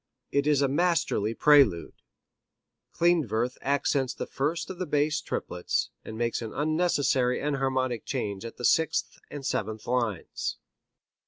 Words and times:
It 0.31 0.47
is 0.47 0.63
a 0.63 0.67
masterly 0.67 1.35
prelude. 1.35 1.93
Klindworth 2.91 3.59
accents 3.61 4.15
the 4.15 4.25
first 4.25 4.71
of 4.71 4.79
the 4.79 4.87
bass 4.87 5.21
triplets, 5.21 5.91
and 6.03 6.17
makes 6.17 6.41
an 6.41 6.51
unnecessary 6.55 7.39
enharmonic 7.39 8.03
change 8.03 8.43
at 8.43 8.57
the 8.57 8.65
sixth 8.65 9.19
and 9.29 9.45
seventh 9.45 9.85
lines. 9.85 10.57